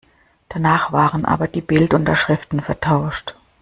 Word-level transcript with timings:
Danach 0.49 0.91
waren 0.91 1.25
aber 1.25 1.47
die 1.47 1.61
Bildunterschriften 1.61 2.59
vertauscht. 2.61 3.35